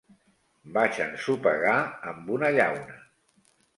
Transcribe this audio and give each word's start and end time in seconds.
Vaig 0.77 1.01
ensopegar 1.05 1.75
amb 2.13 2.33
una 2.39 2.51
llauna 2.57 2.97